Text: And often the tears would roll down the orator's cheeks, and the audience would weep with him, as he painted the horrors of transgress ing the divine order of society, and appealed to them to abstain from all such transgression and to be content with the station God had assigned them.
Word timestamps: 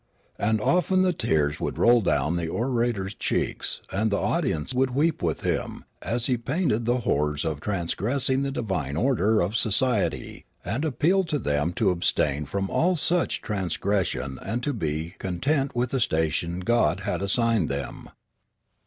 And 0.39 0.59
often 0.59 1.03
the 1.03 1.13
tears 1.13 1.59
would 1.59 1.77
roll 1.77 2.01
down 2.01 2.35
the 2.35 2.47
orator's 2.47 3.13
cheeks, 3.13 3.81
and 3.91 4.09
the 4.09 4.17
audience 4.17 4.73
would 4.73 4.95
weep 4.95 5.21
with 5.21 5.41
him, 5.41 5.85
as 6.01 6.25
he 6.25 6.37
painted 6.37 6.85
the 6.87 7.01
horrors 7.01 7.45
of 7.45 7.61
transgress 7.61 8.27
ing 8.27 8.41
the 8.41 8.49
divine 8.51 8.95
order 8.97 9.39
of 9.41 9.55
society, 9.55 10.43
and 10.65 10.83
appealed 10.83 11.27
to 11.27 11.37
them 11.37 11.71
to 11.73 11.91
abstain 11.91 12.45
from 12.45 12.67
all 12.71 12.95
such 12.95 13.43
transgression 13.43 14.39
and 14.41 14.63
to 14.63 14.73
be 14.73 15.13
content 15.19 15.75
with 15.75 15.91
the 15.91 15.99
station 15.99 16.61
God 16.61 17.01
had 17.01 17.21
assigned 17.21 17.69
them. 17.69 18.09